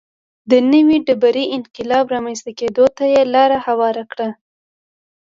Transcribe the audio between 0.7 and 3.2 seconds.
نوې ډبرې انقلاب رامنځته کېدو ته